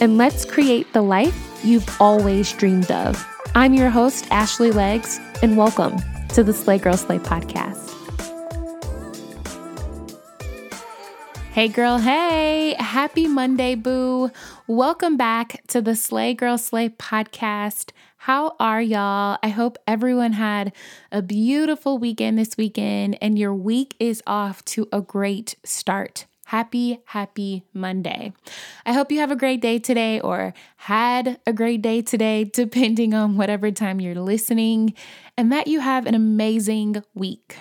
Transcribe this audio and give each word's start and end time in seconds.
and 0.00 0.16
let's 0.16 0.44
create 0.46 0.92
the 0.94 1.02
life 1.02 1.60
you've 1.62 1.86
always 2.00 2.50
dreamed 2.52 2.90
of. 2.90 3.22
I'm 3.54 3.74
your 3.74 3.90
host, 3.90 4.26
Ashley 4.30 4.72
Legs, 4.72 5.20
and 5.42 5.56
welcome 5.56 5.98
to 6.30 6.42
the 6.42 6.54
Slay 6.54 6.78
Girl 6.78 6.96
Slay 6.96 7.18
podcast. 7.18 7.88
Hey, 11.52 11.68
girl, 11.68 11.98
hey, 11.98 12.76
happy 12.78 13.26
Monday, 13.26 13.74
boo. 13.74 14.30
Welcome 14.66 15.16
back 15.18 15.60
to 15.66 15.82
the 15.82 15.94
Slay 15.94 16.32
Girl 16.32 16.56
Slay 16.56 16.88
podcast. 16.88 17.90
How 18.18 18.54
are 18.58 18.80
y'all? 18.80 19.36
I 19.42 19.48
hope 19.48 19.76
everyone 19.86 20.32
had 20.32 20.72
a 21.12 21.20
beautiful 21.20 21.98
weekend 21.98 22.38
this 22.38 22.56
weekend 22.56 23.18
and 23.20 23.38
your 23.38 23.54
week 23.54 23.96
is 23.98 24.22
off 24.26 24.64
to 24.66 24.88
a 24.92 25.00
great 25.02 25.56
start. 25.64 26.26
Happy, 26.50 26.98
happy 27.04 27.62
Monday. 27.72 28.32
I 28.84 28.92
hope 28.92 29.12
you 29.12 29.20
have 29.20 29.30
a 29.30 29.36
great 29.36 29.60
day 29.60 29.78
today 29.78 30.18
or 30.18 30.52
had 30.78 31.38
a 31.46 31.52
great 31.52 31.80
day 31.80 32.02
today, 32.02 32.42
depending 32.52 33.14
on 33.14 33.36
whatever 33.36 33.70
time 33.70 34.00
you're 34.00 34.16
listening, 34.16 34.94
and 35.36 35.52
that 35.52 35.68
you 35.68 35.78
have 35.78 36.06
an 36.06 36.16
amazing 36.16 37.04
week. 37.14 37.58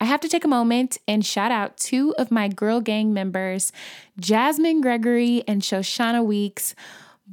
I 0.00 0.06
have 0.06 0.20
to 0.22 0.28
take 0.28 0.42
a 0.42 0.48
moment 0.48 0.98
and 1.06 1.24
shout 1.24 1.52
out 1.52 1.76
two 1.76 2.12
of 2.18 2.32
my 2.32 2.48
Girl 2.48 2.80
Gang 2.80 3.14
members, 3.14 3.70
Jasmine 4.18 4.80
Gregory 4.80 5.44
and 5.46 5.62
Shoshana 5.62 6.24
Weeks. 6.24 6.74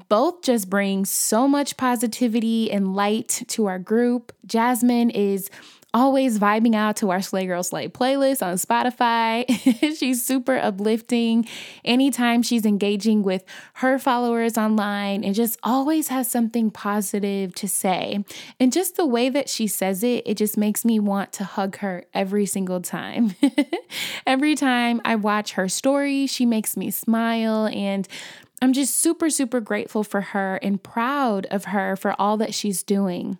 Both 0.07 0.43
just 0.43 0.69
bring 0.69 1.05
so 1.05 1.47
much 1.47 1.77
positivity 1.77 2.71
and 2.71 2.95
light 2.95 3.41
to 3.47 3.65
our 3.65 3.79
group. 3.79 4.33
Jasmine 4.45 5.09
is 5.09 5.49
always 5.93 6.39
vibing 6.39 6.75
out 6.75 6.95
to 6.97 7.09
our 7.11 7.21
Slay 7.21 7.45
Girl 7.45 7.63
Slay 7.63 7.87
playlist 7.87 8.45
on 8.45 8.55
Spotify. 8.55 9.45
she's 9.97 10.23
super 10.23 10.57
uplifting 10.57 11.47
anytime 11.83 12.41
she's 12.41 12.65
engaging 12.65 13.23
with 13.23 13.43
her 13.75 13.99
followers 13.99 14.57
online 14.57 15.23
and 15.23 15.35
just 15.35 15.59
always 15.63 16.07
has 16.07 16.29
something 16.29 16.71
positive 16.71 17.53
to 17.55 17.67
say. 17.67 18.23
And 18.59 18.71
just 18.71 18.95
the 18.95 19.05
way 19.05 19.29
that 19.29 19.49
she 19.49 19.67
says 19.67 20.03
it, 20.03 20.23
it 20.25 20.37
just 20.37 20.57
makes 20.57 20.85
me 20.85 20.99
want 20.99 21.31
to 21.33 21.43
hug 21.43 21.77
her 21.77 22.05
every 22.13 22.45
single 22.45 22.81
time. 22.81 23.35
every 24.25 24.55
time 24.55 25.01
I 25.03 25.15
watch 25.15 25.53
her 25.53 25.67
story, 25.67 26.27
she 26.27 26.45
makes 26.45 26.77
me 26.77 26.91
smile 26.91 27.67
and 27.67 28.07
I'm 28.61 28.73
just 28.73 28.95
super, 28.97 29.29
super 29.29 29.59
grateful 29.59 30.03
for 30.03 30.21
her 30.21 30.57
and 30.57 30.81
proud 30.81 31.47
of 31.47 31.65
her 31.65 31.95
for 31.95 32.15
all 32.19 32.37
that 32.37 32.53
she's 32.53 32.83
doing. 32.83 33.39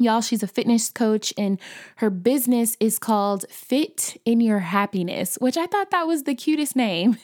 Y'all, 0.00 0.20
she's 0.20 0.42
a 0.42 0.48
fitness 0.48 0.90
coach 0.90 1.32
and 1.38 1.60
her 1.96 2.10
business 2.10 2.76
is 2.80 2.98
called 2.98 3.44
Fit 3.48 4.20
in 4.24 4.40
Your 4.40 4.58
Happiness, 4.58 5.36
which 5.40 5.56
I 5.56 5.66
thought 5.66 5.92
that 5.92 6.08
was 6.08 6.24
the 6.24 6.34
cutest 6.34 6.74
name. 6.74 7.16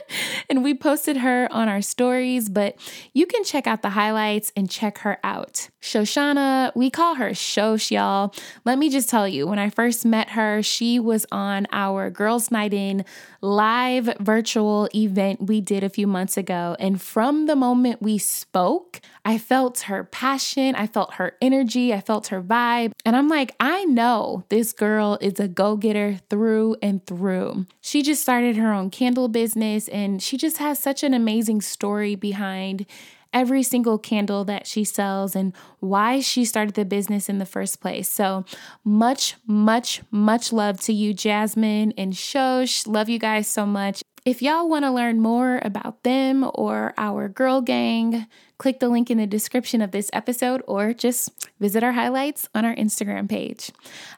and 0.50 0.62
we 0.62 0.74
posted 0.74 1.16
her 1.16 1.48
on 1.50 1.70
our 1.70 1.80
stories, 1.80 2.50
but 2.50 2.76
you 3.14 3.24
can 3.24 3.44
check 3.44 3.66
out 3.66 3.80
the 3.80 3.90
highlights 3.90 4.52
and 4.54 4.68
check 4.68 4.98
her 4.98 5.18
out. 5.24 5.70
Shoshana, 5.80 6.70
we 6.76 6.90
call 6.90 7.14
her 7.14 7.30
Shosh, 7.30 7.90
y'all. 7.90 8.34
Let 8.66 8.78
me 8.78 8.90
just 8.90 9.08
tell 9.08 9.26
you, 9.26 9.46
when 9.46 9.58
I 9.58 9.70
first 9.70 10.04
met 10.04 10.30
her, 10.30 10.62
she 10.62 11.00
was 11.00 11.24
on 11.32 11.66
our 11.72 12.10
Girls 12.10 12.50
Night 12.50 12.74
In 12.74 13.06
live 13.40 14.14
virtual 14.20 14.88
event 14.94 15.46
we 15.46 15.60
did 15.60 15.82
a 15.82 15.88
few 15.88 16.06
months 16.06 16.36
ago. 16.36 16.76
And 16.78 17.00
from 17.00 17.46
the 17.46 17.56
moment 17.56 18.02
we 18.02 18.18
spoke, 18.18 19.00
I 19.28 19.36
felt 19.36 19.80
her 19.80 20.04
passion, 20.04 20.74
I 20.74 20.86
felt 20.86 21.16
her 21.16 21.36
energy, 21.42 21.92
I 21.92 22.00
felt 22.00 22.28
her 22.28 22.40
vibe. 22.40 22.92
And 23.04 23.14
I'm 23.14 23.28
like, 23.28 23.54
I 23.60 23.84
know 23.84 24.44
this 24.48 24.72
girl 24.72 25.18
is 25.20 25.38
a 25.38 25.46
go 25.46 25.76
getter 25.76 26.18
through 26.30 26.76
and 26.80 27.04
through. 27.04 27.66
She 27.82 28.00
just 28.00 28.22
started 28.22 28.56
her 28.56 28.72
own 28.72 28.88
candle 28.88 29.28
business 29.28 29.86
and 29.88 30.22
she 30.22 30.38
just 30.38 30.56
has 30.56 30.78
such 30.78 31.02
an 31.02 31.12
amazing 31.12 31.60
story 31.60 32.14
behind 32.14 32.86
every 33.34 33.62
single 33.62 33.98
candle 33.98 34.46
that 34.46 34.66
she 34.66 34.82
sells 34.82 35.36
and 35.36 35.52
why 35.80 36.20
she 36.20 36.46
started 36.46 36.74
the 36.74 36.86
business 36.86 37.28
in 37.28 37.36
the 37.36 37.44
first 37.44 37.82
place. 37.82 38.08
So, 38.08 38.46
much, 38.82 39.34
much, 39.46 40.00
much 40.10 40.54
love 40.54 40.80
to 40.80 40.94
you, 40.94 41.12
Jasmine 41.12 41.92
and 41.98 42.14
Shosh. 42.14 42.86
Love 42.86 43.10
you 43.10 43.18
guys 43.18 43.46
so 43.46 43.66
much. 43.66 44.00
If 44.28 44.42
y'all 44.42 44.68
want 44.68 44.84
to 44.84 44.90
learn 44.90 45.22
more 45.22 45.58
about 45.64 46.02
them 46.02 46.50
or 46.52 46.92
our 46.98 47.30
girl 47.30 47.62
gang, 47.62 48.26
click 48.58 48.78
the 48.78 48.90
link 48.90 49.10
in 49.10 49.16
the 49.16 49.26
description 49.26 49.80
of 49.80 49.90
this 49.90 50.10
episode 50.12 50.62
or 50.66 50.92
just 50.92 51.48
visit 51.58 51.82
our 51.82 51.92
highlights 51.92 52.46
on 52.54 52.66
our 52.66 52.74
Instagram 52.74 53.26
page. 53.26 53.70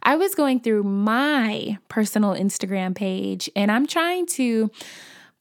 I 0.03 0.17
was 0.17 0.35
going 0.35 0.63
through 0.63 0.83
my 0.83 1.79
personal 1.89 2.33
Instagram 2.33 2.97
page 2.97 3.49
and 3.55 3.71
I'm 3.71 3.87
trying 3.87 4.27
to 4.27 4.73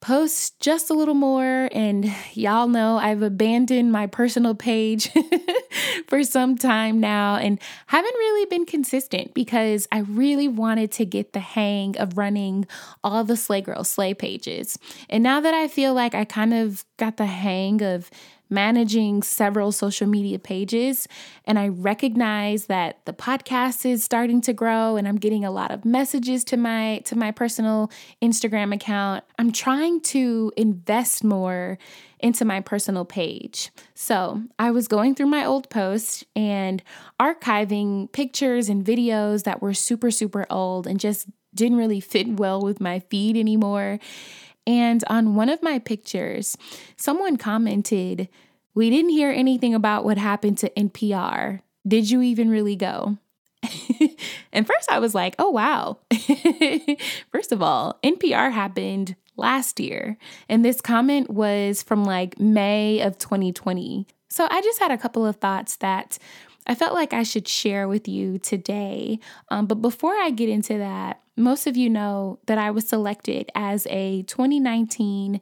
post 0.01 0.59
just 0.59 0.89
a 0.89 0.93
little 0.93 1.13
more. 1.13 1.69
And 1.71 2.13
y'all 2.33 2.67
know 2.67 2.97
I've 2.97 3.21
abandoned 3.21 3.91
my 3.91 4.07
personal 4.07 4.55
page 4.55 5.11
for 6.07 6.23
some 6.23 6.57
time 6.57 6.99
now 6.99 7.35
and 7.35 7.59
haven't 7.87 8.13
really 8.13 8.45
been 8.45 8.65
consistent 8.65 9.33
because 9.33 9.87
I 9.91 9.99
really 9.99 10.47
wanted 10.47 10.91
to 10.93 11.05
get 11.05 11.33
the 11.33 11.39
hang 11.39 11.97
of 11.97 12.17
running 12.17 12.65
all 13.03 13.23
the 13.23 13.37
Slay 13.37 13.61
Girl 13.61 13.83
Slay 13.83 14.13
pages. 14.13 14.77
And 15.09 15.23
now 15.23 15.39
that 15.41 15.53
I 15.53 15.67
feel 15.67 15.93
like 15.93 16.15
I 16.15 16.25
kind 16.25 16.53
of 16.53 16.85
got 16.97 17.17
the 17.17 17.25
hang 17.25 17.81
of 17.81 18.09
managing 18.49 19.23
several 19.23 19.71
social 19.71 20.07
media 20.07 20.39
pages 20.39 21.07
and 21.45 21.59
I 21.59 21.67
recognize 21.67 22.65
that 22.65 23.05
the 23.05 23.13
podcast 23.13 23.85
is 23.85 24.03
starting 24.03 24.41
to 24.41 24.53
grow 24.53 24.97
and 24.97 25.07
I'm 25.07 25.17
getting 25.17 25.45
a 25.45 25.51
lot 25.51 25.71
of 25.71 25.85
messages 25.85 26.43
to 26.45 26.57
my 26.57 27.01
to 27.05 27.17
my 27.17 27.31
personal 27.31 27.91
Instagram 28.21 28.73
account. 28.73 29.23
I'm 29.37 29.51
trying 29.51 30.01
to 30.01 30.51
invest 30.57 31.23
more 31.23 31.77
into 32.19 32.43
my 32.43 32.59
personal 32.59 33.05
page. 33.05 33.71
So, 33.93 34.43
I 34.57 34.71
was 34.71 34.87
going 34.87 35.15
through 35.15 35.27
my 35.27 35.45
old 35.45 35.69
posts 35.69 36.25
and 36.35 36.83
archiving 37.19 38.11
pictures 38.11 38.67
and 38.67 38.83
videos 38.83 39.43
that 39.43 39.61
were 39.61 39.73
super 39.73 40.11
super 40.11 40.45
old 40.49 40.87
and 40.87 40.99
just 40.99 41.27
didn't 41.53 41.77
really 41.77 41.99
fit 41.99 42.27
well 42.27 42.61
with 42.61 42.79
my 42.79 42.99
feed 42.99 43.37
anymore. 43.37 43.99
And 44.69 45.03
on 45.07 45.33
one 45.33 45.49
of 45.49 45.63
my 45.63 45.79
pictures, 45.79 46.55
someone 46.95 47.37
commented, 47.37 48.29
We 48.75 48.91
didn't 48.91 49.09
hear 49.09 49.31
anything 49.31 49.73
about 49.73 50.05
what 50.05 50.19
happened 50.19 50.59
to 50.59 50.69
NPR. 50.77 51.61
Did 51.87 52.11
you 52.11 52.21
even 52.21 52.51
really 52.51 52.75
go? 52.75 53.17
and 54.53 54.67
first 54.67 54.91
I 54.91 54.99
was 54.99 55.15
like, 55.15 55.33
oh, 55.39 55.49
wow. 55.49 55.97
first 57.31 57.51
of 57.51 57.63
all, 57.63 57.97
NPR 58.03 58.51
happened 58.51 59.15
last 59.37 59.79
year. 59.79 60.17
And 60.47 60.63
this 60.63 60.81
comment 60.81 61.31
was 61.31 61.81
from 61.81 62.05
like 62.05 62.39
May 62.39 63.01
of 63.01 63.17
2020. 63.17 64.05
So 64.29 64.47
I 64.51 64.61
just 64.61 64.79
had 64.79 64.91
a 64.91 64.99
couple 64.99 65.25
of 65.25 65.37
thoughts 65.37 65.77
that 65.77 66.19
I 66.69 66.75
felt 66.75 66.93
like 66.93 67.13
I 67.13 67.23
should 67.23 67.47
share 67.47 67.87
with 67.87 68.07
you 68.07 68.37
today. 68.37 69.19
Um, 69.49 69.65
but 69.65 69.81
before 69.81 70.13
I 70.13 70.29
get 70.29 70.49
into 70.49 70.77
that, 70.77 71.19
most 71.35 71.65
of 71.65 71.75
you 71.75 71.89
know 71.89 72.37
that 72.45 72.59
I 72.59 72.69
was 72.69 72.87
selected 72.87 73.49
as 73.55 73.87
a 73.89 74.21
2019 74.23 75.41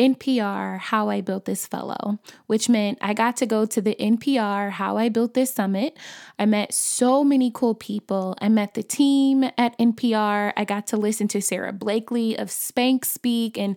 NPR 0.00 0.78
How 0.80 1.08
I 1.08 1.20
Built 1.20 1.44
This 1.44 1.64
Fellow, 1.64 2.18
which 2.48 2.68
meant 2.68 2.98
I 3.00 3.14
got 3.14 3.36
to 3.36 3.46
go 3.46 3.64
to 3.66 3.80
the 3.80 3.94
NPR 4.00 4.70
How 4.70 4.96
I 4.96 5.08
Built 5.08 5.34
This 5.34 5.54
Summit. 5.54 5.96
I 6.40 6.46
met 6.46 6.74
so 6.74 7.22
many 7.22 7.52
cool 7.54 7.76
people. 7.76 8.36
I 8.40 8.48
met 8.48 8.74
the 8.74 8.82
team 8.82 9.44
at 9.56 9.78
NPR. 9.78 10.52
I 10.56 10.64
got 10.64 10.88
to 10.88 10.96
listen 10.96 11.28
to 11.28 11.40
Sara 11.40 11.72
Blakely 11.72 12.36
of 12.36 12.48
Spanx 12.48 13.04
speak 13.04 13.56
and 13.56 13.76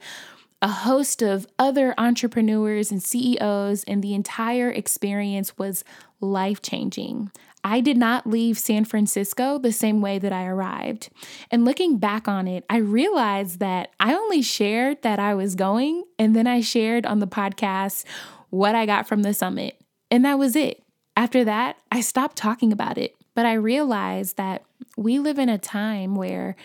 a 0.61 0.69
host 0.69 1.21
of 1.21 1.47
other 1.59 1.93
entrepreneurs 1.97 2.91
and 2.91 3.01
CEOs, 3.01 3.83
and 3.83 4.03
the 4.03 4.13
entire 4.13 4.69
experience 4.69 5.57
was 5.57 5.83
life 6.19 6.61
changing. 6.61 7.31
I 7.63 7.81
did 7.81 7.97
not 7.97 8.25
leave 8.25 8.57
San 8.57 8.85
Francisco 8.85 9.57
the 9.57 9.71
same 9.71 10.01
way 10.01 10.19
that 10.19 10.31
I 10.31 10.45
arrived. 10.45 11.09
And 11.51 11.65
looking 11.65 11.97
back 11.97 12.27
on 12.27 12.47
it, 12.47 12.63
I 12.69 12.77
realized 12.77 13.59
that 13.59 13.91
I 13.99 14.13
only 14.15 14.41
shared 14.41 15.01
that 15.01 15.19
I 15.19 15.35
was 15.35 15.55
going, 15.55 16.03
and 16.17 16.35
then 16.35 16.47
I 16.47 16.61
shared 16.61 17.05
on 17.05 17.19
the 17.19 17.27
podcast 17.27 18.05
what 18.49 18.73
I 18.73 18.85
got 18.85 19.07
from 19.07 19.23
the 19.23 19.33
summit. 19.33 19.79
And 20.09 20.23
that 20.25 20.39
was 20.39 20.55
it. 20.55 20.81
After 21.15 21.43
that, 21.43 21.77
I 21.91 22.01
stopped 22.01 22.37
talking 22.37 22.71
about 22.71 22.97
it. 22.97 23.15
But 23.35 23.45
I 23.45 23.53
realized 23.53 24.37
that 24.37 24.63
we 24.95 25.19
live 25.19 25.37
in 25.37 25.49
a 25.49 25.59
time 25.59 26.15
where 26.15 26.55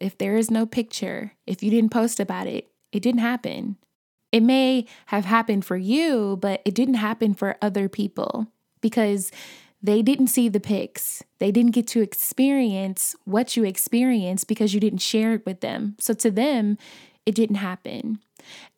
if 0.00 0.18
there 0.18 0.36
is 0.36 0.50
no 0.50 0.66
picture, 0.66 1.32
if 1.46 1.62
you 1.62 1.70
didn't 1.70 1.92
post 1.92 2.20
about 2.20 2.46
it, 2.46 2.68
it 2.92 3.02
didn't 3.02 3.20
happen. 3.20 3.76
It 4.30 4.42
may 4.42 4.86
have 5.06 5.24
happened 5.24 5.64
for 5.64 5.76
you, 5.76 6.38
but 6.40 6.60
it 6.64 6.74
didn't 6.74 6.94
happen 6.94 7.34
for 7.34 7.56
other 7.62 7.88
people 7.88 8.48
because 8.80 9.30
they 9.82 10.02
didn't 10.02 10.26
see 10.26 10.48
the 10.48 10.60
pics. 10.60 11.22
They 11.38 11.50
didn't 11.50 11.72
get 11.72 11.86
to 11.88 12.02
experience 12.02 13.14
what 13.24 13.56
you 13.56 13.64
experienced 13.64 14.48
because 14.48 14.74
you 14.74 14.80
didn't 14.80 15.00
share 15.00 15.34
it 15.34 15.46
with 15.46 15.60
them. 15.60 15.96
So 16.00 16.14
to 16.14 16.30
them, 16.30 16.76
it 17.24 17.34
didn't 17.34 17.56
happen. 17.56 18.18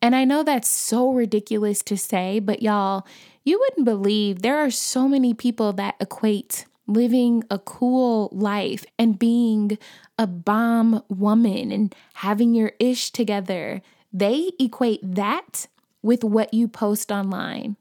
And 0.01 0.15
I 0.15 0.25
know 0.25 0.43
that's 0.43 0.69
so 0.69 1.11
ridiculous 1.11 1.81
to 1.83 1.97
say, 1.97 2.39
but 2.39 2.61
y'all, 2.61 3.05
you 3.43 3.59
wouldn't 3.59 3.85
believe 3.85 4.41
there 4.41 4.57
are 4.57 4.71
so 4.71 5.07
many 5.07 5.33
people 5.33 5.73
that 5.73 5.95
equate 5.99 6.65
living 6.87 7.43
a 7.49 7.57
cool 7.57 8.29
life 8.31 8.85
and 8.99 9.17
being 9.17 9.77
a 10.17 10.27
bomb 10.27 11.03
woman 11.09 11.71
and 11.71 11.95
having 12.15 12.53
your 12.53 12.73
ish 12.79 13.11
together. 13.11 13.81
They 14.13 14.51
equate 14.59 14.99
that 15.03 15.67
with 16.01 16.23
what 16.23 16.53
you 16.53 16.67
post 16.67 17.11
online. 17.11 17.77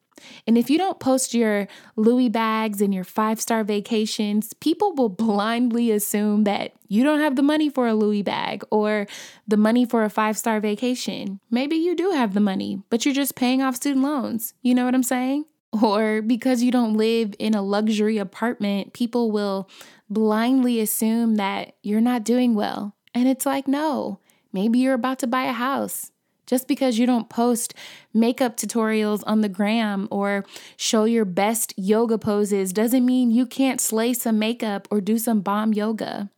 And 0.46 0.58
if 0.58 0.70
you 0.70 0.78
don't 0.78 1.00
post 1.00 1.34
your 1.34 1.68
Louis 1.96 2.28
bags 2.28 2.80
and 2.80 2.94
your 2.94 3.04
five 3.04 3.40
star 3.40 3.64
vacations, 3.64 4.52
people 4.54 4.94
will 4.94 5.08
blindly 5.08 5.90
assume 5.90 6.44
that 6.44 6.72
you 6.88 7.02
don't 7.02 7.20
have 7.20 7.36
the 7.36 7.42
money 7.42 7.68
for 7.68 7.86
a 7.86 7.94
Louis 7.94 8.22
bag 8.22 8.62
or 8.70 9.06
the 9.46 9.56
money 9.56 9.84
for 9.84 10.04
a 10.04 10.10
five 10.10 10.36
star 10.36 10.60
vacation. 10.60 11.40
Maybe 11.50 11.76
you 11.76 11.94
do 11.94 12.10
have 12.10 12.34
the 12.34 12.40
money, 12.40 12.82
but 12.90 13.04
you're 13.04 13.14
just 13.14 13.34
paying 13.34 13.62
off 13.62 13.76
student 13.76 14.04
loans. 14.04 14.54
You 14.62 14.74
know 14.74 14.84
what 14.84 14.94
I'm 14.94 15.02
saying? 15.02 15.46
Or 15.82 16.20
because 16.20 16.62
you 16.62 16.72
don't 16.72 16.96
live 16.96 17.34
in 17.38 17.54
a 17.54 17.62
luxury 17.62 18.18
apartment, 18.18 18.92
people 18.92 19.30
will 19.30 19.68
blindly 20.08 20.80
assume 20.80 21.36
that 21.36 21.76
you're 21.82 22.00
not 22.00 22.24
doing 22.24 22.54
well. 22.54 22.96
And 23.14 23.28
it's 23.28 23.46
like, 23.46 23.68
no, 23.68 24.18
maybe 24.52 24.80
you're 24.80 24.94
about 24.94 25.20
to 25.20 25.26
buy 25.28 25.44
a 25.44 25.52
house. 25.52 26.10
Just 26.50 26.66
because 26.66 26.98
you 26.98 27.06
don't 27.06 27.28
post 27.28 27.74
makeup 28.12 28.56
tutorials 28.56 29.22
on 29.24 29.40
the 29.40 29.48
gram 29.48 30.08
or 30.10 30.44
show 30.76 31.04
your 31.04 31.24
best 31.24 31.72
yoga 31.76 32.18
poses 32.18 32.72
doesn't 32.72 33.06
mean 33.06 33.30
you 33.30 33.46
can't 33.46 33.80
slay 33.80 34.12
some 34.12 34.40
makeup 34.40 34.88
or 34.90 35.00
do 35.00 35.16
some 35.16 35.42
bomb 35.42 35.72
yoga. 35.72 36.28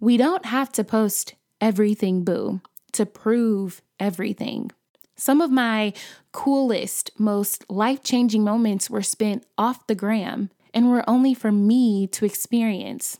We 0.00 0.16
don't 0.16 0.46
have 0.46 0.72
to 0.72 0.84
post 0.84 1.34
everything, 1.60 2.24
boo, 2.24 2.62
to 2.92 3.04
prove 3.04 3.82
everything. 4.00 4.70
Some 5.16 5.42
of 5.42 5.50
my 5.50 5.92
coolest, 6.32 7.10
most 7.18 7.70
life 7.70 8.02
changing 8.02 8.42
moments 8.42 8.88
were 8.88 9.02
spent 9.02 9.44
off 9.58 9.86
the 9.86 9.94
gram 9.94 10.48
and 10.72 10.88
were 10.88 11.04
only 11.06 11.34
for 11.34 11.52
me 11.52 12.06
to 12.06 12.24
experience. 12.24 13.18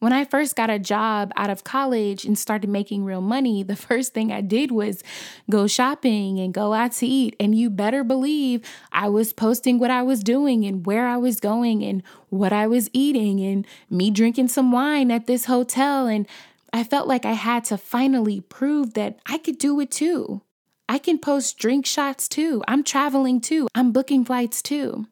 When 0.00 0.14
I 0.14 0.24
first 0.24 0.56
got 0.56 0.70
a 0.70 0.78
job 0.78 1.30
out 1.36 1.50
of 1.50 1.62
college 1.62 2.24
and 2.24 2.38
started 2.38 2.70
making 2.70 3.04
real 3.04 3.20
money, 3.20 3.62
the 3.62 3.76
first 3.88 4.14
thing 4.14 4.32
I 4.32 4.40
did 4.40 4.70
was 4.70 5.04
go 5.50 5.66
shopping 5.66 6.40
and 6.40 6.54
go 6.54 6.72
out 6.72 6.92
to 6.92 7.06
eat. 7.06 7.36
And 7.38 7.54
you 7.54 7.68
better 7.68 8.02
believe 8.02 8.62
I 8.90 9.10
was 9.10 9.34
posting 9.34 9.78
what 9.78 9.90
I 9.90 10.02
was 10.02 10.24
doing 10.24 10.64
and 10.64 10.86
where 10.86 11.06
I 11.06 11.18
was 11.18 11.38
going 11.38 11.84
and 11.84 12.02
what 12.30 12.52
I 12.52 12.66
was 12.66 12.88
eating 12.94 13.40
and 13.40 13.66
me 13.90 14.10
drinking 14.10 14.48
some 14.48 14.72
wine 14.72 15.10
at 15.10 15.26
this 15.26 15.44
hotel. 15.44 16.06
And 16.06 16.26
I 16.72 16.82
felt 16.82 17.06
like 17.06 17.26
I 17.26 17.32
had 17.32 17.64
to 17.64 17.76
finally 17.76 18.40
prove 18.40 18.94
that 18.94 19.18
I 19.26 19.36
could 19.36 19.58
do 19.58 19.78
it 19.80 19.90
too. 19.90 20.40
I 20.88 20.96
can 20.96 21.18
post 21.18 21.58
drink 21.58 21.84
shots 21.84 22.26
too. 22.26 22.64
I'm 22.66 22.82
traveling 22.82 23.40
too. 23.40 23.68
I'm 23.74 23.92
booking 23.92 24.24
flights 24.24 24.62
too. 24.62 25.06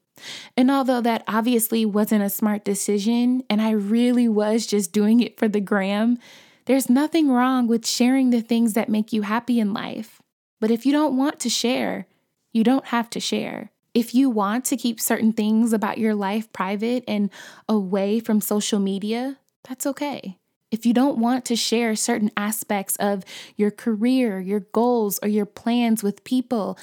And 0.56 0.70
although 0.70 1.00
that 1.00 1.24
obviously 1.26 1.84
wasn't 1.84 2.22
a 2.22 2.30
smart 2.30 2.64
decision, 2.64 3.42
and 3.48 3.60
I 3.60 3.70
really 3.70 4.28
was 4.28 4.66
just 4.66 4.92
doing 4.92 5.20
it 5.20 5.38
for 5.38 5.48
the 5.48 5.60
gram, 5.60 6.18
there's 6.66 6.90
nothing 6.90 7.30
wrong 7.30 7.66
with 7.66 7.86
sharing 7.86 8.30
the 8.30 8.42
things 8.42 8.74
that 8.74 8.88
make 8.88 9.12
you 9.12 9.22
happy 9.22 9.58
in 9.58 9.72
life. 9.72 10.20
But 10.60 10.70
if 10.70 10.84
you 10.84 10.92
don't 10.92 11.16
want 11.16 11.40
to 11.40 11.48
share, 11.48 12.06
you 12.52 12.64
don't 12.64 12.86
have 12.86 13.08
to 13.10 13.20
share. 13.20 13.70
If 13.94 14.14
you 14.14 14.28
want 14.30 14.64
to 14.66 14.76
keep 14.76 15.00
certain 15.00 15.32
things 15.32 15.72
about 15.72 15.98
your 15.98 16.14
life 16.14 16.52
private 16.52 17.04
and 17.08 17.30
away 17.68 18.20
from 18.20 18.40
social 18.40 18.78
media, 18.78 19.38
that's 19.66 19.86
okay. 19.86 20.38
If 20.70 20.84
you 20.84 20.92
don't 20.92 21.18
want 21.18 21.44
to 21.46 21.56
share 21.56 21.96
certain 21.96 22.30
aspects 22.36 22.96
of 22.96 23.24
your 23.56 23.70
career, 23.70 24.38
your 24.38 24.60
goals, 24.60 25.18
or 25.22 25.28
your 25.28 25.46
plans 25.46 26.02
with 26.02 26.24
people, 26.24 26.78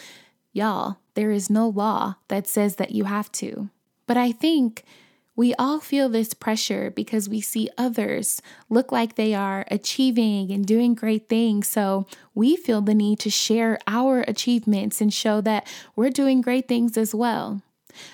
y'all, 0.51 0.97
there 1.15 1.31
is 1.31 1.49
no 1.49 1.67
law 1.67 2.15
that 2.27 2.47
says 2.47 2.75
that 2.75 2.91
you 2.91 3.05
have 3.05 3.31
to. 3.33 3.69
But 4.07 4.17
I 4.17 4.31
think 4.31 4.83
we 5.35 5.53
all 5.55 5.79
feel 5.79 6.07
this 6.07 6.33
pressure 6.33 6.91
because 6.91 7.27
we 7.27 7.41
see 7.41 7.69
others 7.77 8.41
look 8.69 8.91
like 8.91 9.15
they 9.15 9.33
are 9.33 9.65
achieving 9.69 10.51
and 10.51 10.65
doing 10.65 10.93
great 10.93 11.27
things. 11.27 11.67
So 11.67 12.07
we 12.33 12.55
feel 12.55 12.81
the 12.81 12.93
need 12.93 13.19
to 13.19 13.29
share 13.29 13.77
our 13.85 14.21
achievements 14.21 15.01
and 15.01 15.13
show 15.13 15.41
that 15.41 15.67
we're 15.95 16.09
doing 16.09 16.41
great 16.41 16.67
things 16.67 16.97
as 16.97 17.13
well. 17.13 17.61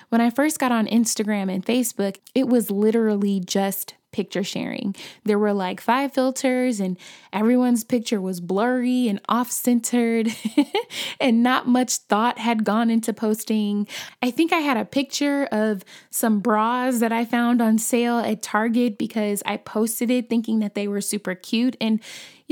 When 0.08 0.20
I 0.20 0.30
first 0.30 0.58
got 0.58 0.72
on 0.72 0.86
Instagram 0.86 1.52
and 1.52 1.64
Facebook, 1.64 2.18
it 2.34 2.48
was 2.48 2.70
literally 2.70 3.40
just 3.40 3.94
picture 4.12 4.44
sharing. 4.44 4.94
There 5.24 5.38
were 5.38 5.52
like 5.52 5.80
five 5.80 6.12
filters, 6.12 6.80
and 6.80 6.98
everyone's 7.32 7.84
picture 7.84 8.20
was 8.20 8.40
blurry 8.40 9.08
and 9.08 9.20
off 9.28 9.50
centered, 9.50 10.28
and 11.20 11.42
not 11.42 11.66
much 11.66 11.96
thought 11.96 12.38
had 12.38 12.64
gone 12.64 12.90
into 12.90 13.12
posting. 13.12 13.88
I 14.22 14.30
think 14.30 14.52
I 14.52 14.58
had 14.58 14.76
a 14.76 14.84
picture 14.84 15.44
of 15.46 15.84
some 16.10 16.40
bras 16.40 17.00
that 17.00 17.12
I 17.12 17.24
found 17.24 17.60
on 17.60 17.78
sale 17.78 18.18
at 18.18 18.42
Target 18.42 18.98
because 18.98 19.42
I 19.44 19.56
posted 19.56 20.10
it 20.10 20.28
thinking 20.28 20.60
that 20.60 20.74
they 20.74 20.86
were 20.86 21.00
super 21.00 21.34
cute. 21.34 21.76
And 21.80 22.00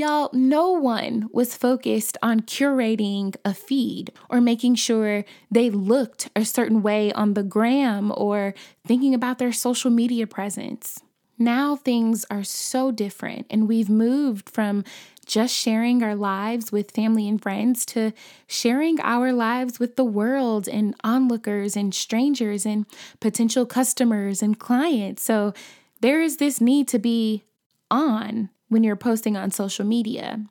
Y'all, 0.01 0.31
no 0.33 0.71
one 0.71 1.29
was 1.31 1.55
focused 1.55 2.17
on 2.23 2.39
curating 2.39 3.35
a 3.45 3.53
feed 3.53 4.11
or 4.31 4.41
making 4.41 4.73
sure 4.73 5.23
they 5.51 5.69
looked 5.69 6.27
a 6.35 6.43
certain 6.43 6.81
way 6.81 7.11
on 7.13 7.35
the 7.35 7.43
gram 7.43 8.11
or 8.17 8.55
thinking 8.83 9.13
about 9.13 9.37
their 9.37 9.51
social 9.51 9.91
media 9.91 10.25
presence. 10.25 10.99
Now 11.41 11.75
things 11.75 12.23
are 12.29 12.43
so 12.43 12.91
different, 12.91 13.47
and 13.49 13.67
we've 13.67 13.89
moved 13.89 14.47
from 14.49 14.83
just 15.25 15.55
sharing 15.55 16.03
our 16.03 16.15
lives 16.15 16.71
with 16.71 16.91
family 16.91 17.27
and 17.27 17.41
friends 17.41 17.83
to 17.87 18.11
sharing 18.45 18.99
our 19.01 19.33
lives 19.33 19.79
with 19.79 19.95
the 19.95 20.03
world 20.03 20.67
and 20.67 20.93
onlookers 21.03 21.75
and 21.75 21.95
strangers 21.95 22.63
and 22.65 22.85
potential 23.19 23.65
customers 23.65 24.43
and 24.43 24.59
clients. 24.59 25.23
So 25.23 25.53
there 26.01 26.21
is 26.21 26.37
this 26.37 26.61
need 26.61 26.87
to 26.89 26.99
be 26.99 27.43
on 27.89 28.49
when 28.69 28.83
you're 28.83 28.95
posting 28.95 29.35
on 29.35 29.49
social 29.49 29.85
media. 29.85 30.45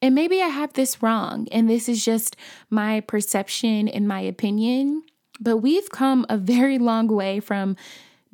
And 0.00 0.14
maybe 0.14 0.40
I 0.40 0.48
have 0.48 0.74
this 0.74 1.02
wrong, 1.02 1.48
and 1.50 1.68
this 1.68 1.88
is 1.88 2.04
just 2.04 2.36
my 2.70 3.00
perception 3.00 3.88
and 3.88 4.06
my 4.06 4.20
opinion, 4.20 5.02
but 5.40 5.58
we've 5.58 5.90
come 5.90 6.24
a 6.28 6.38
very 6.38 6.78
long 6.78 7.08
way 7.08 7.40
from 7.40 7.76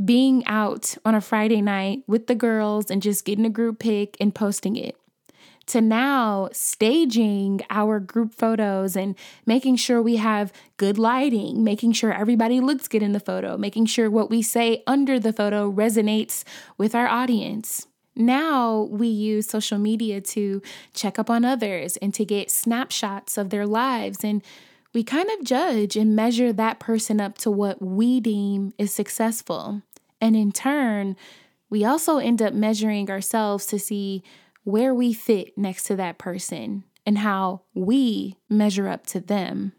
being 0.02 0.44
out 0.46 0.96
on 1.04 1.14
a 1.14 1.20
Friday 1.20 1.60
night 1.60 2.02
with 2.06 2.26
the 2.26 2.34
girls 2.34 2.90
and 2.90 3.02
just 3.02 3.24
getting 3.24 3.46
a 3.46 3.50
group 3.50 3.78
pic 3.78 4.16
and 4.20 4.34
posting 4.34 4.76
it 4.76 4.96
to 5.66 5.80
now 5.80 6.48
staging 6.52 7.60
our 7.70 7.98
group 8.00 8.34
photos 8.34 8.96
and 8.96 9.16
making 9.46 9.76
sure 9.76 10.02
we 10.02 10.16
have 10.16 10.52
good 10.76 10.98
lighting, 10.98 11.64
making 11.64 11.92
sure 11.92 12.12
everybody 12.12 12.60
looks 12.60 12.88
good 12.88 13.02
in 13.02 13.12
the 13.12 13.20
photo, 13.20 13.56
making 13.56 13.86
sure 13.86 14.10
what 14.10 14.30
we 14.30 14.42
say 14.42 14.82
under 14.86 15.18
the 15.18 15.32
photo 15.32 15.70
resonates 15.70 16.44
with 16.76 16.94
our 16.94 17.06
audience. 17.06 17.86
Now 18.16 18.82
we 18.82 19.08
use 19.08 19.48
social 19.48 19.78
media 19.78 20.20
to 20.20 20.62
check 20.92 21.18
up 21.18 21.28
on 21.28 21.44
others 21.44 21.96
and 21.96 22.14
to 22.14 22.24
get 22.24 22.50
snapshots 22.50 23.36
of 23.36 23.50
their 23.50 23.66
lives 23.66 24.22
and 24.22 24.42
we 24.94 25.02
kind 25.02 25.28
of 25.28 25.44
judge 25.44 25.96
and 25.96 26.14
measure 26.14 26.52
that 26.52 26.78
person 26.78 27.20
up 27.20 27.36
to 27.38 27.50
what 27.50 27.82
we 27.82 28.20
deem 28.20 28.72
is 28.78 28.92
successful. 28.92 29.82
And 30.20 30.36
in 30.36 30.52
turn, 30.52 31.16
we 31.68 31.84
also 31.84 32.18
end 32.18 32.40
up 32.40 32.54
measuring 32.54 33.10
ourselves 33.10 33.66
to 33.66 33.78
see 33.78 34.22
where 34.62 34.94
we 34.94 35.12
fit 35.12 35.58
next 35.58 35.84
to 35.84 35.96
that 35.96 36.16
person 36.16 36.84
and 37.04 37.18
how 37.18 37.62
we 37.74 38.36
measure 38.48 38.88
up 38.88 39.04
to 39.08 39.20
them. 39.20 39.72